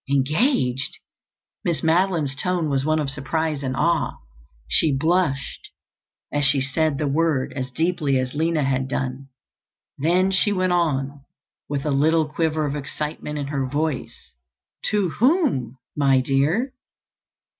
[0.09, 0.97] "Engaged!"
[1.63, 4.17] Miss Madeline's tone was one of surprise and awe.
[4.67, 5.69] She blushed
[6.33, 9.27] as she said the word as deeply as Lina had done.
[9.99, 11.23] Then she went on,
[11.69, 14.31] with a little quiver of excitement in her voice,
[14.89, 16.73] "To whom, my dear?"